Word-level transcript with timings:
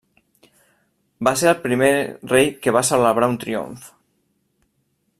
Va 1.27 1.33
ser 1.41 1.49
el 1.51 1.59
primer 1.67 1.91
rei 2.33 2.49
que 2.65 2.73
va 2.79 2.85
celebrar 2.91 3.31
un 3.35 3.39
triomf. 3.45 3.89